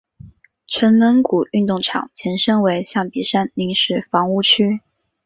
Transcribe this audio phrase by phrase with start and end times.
[0.65, 4.79] 城门谷运动场前身为象鼻山临时房屋区。